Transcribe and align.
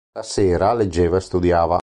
La 0.13 0.23
sera 0.23 0.73
leggeva 0.73 1.17
e 1.17 1.21
studiava. 1.21 1.79